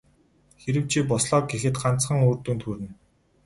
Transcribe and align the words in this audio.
Хэрэв 0.61 0.85
чи 0.91 0.99
бослоо 1.11 1.41
гэхэд 1.51 1.75
ганцхан 1.81 2.19
үр 2.27 2.37
дүнд 2.43 2.61
хүрнэ. 2.65 2.89